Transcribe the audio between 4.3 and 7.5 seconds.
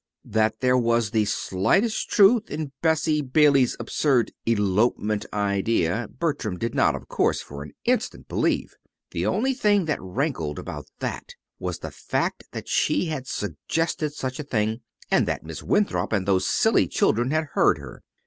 "elopement" idea, Bertram did not, of course,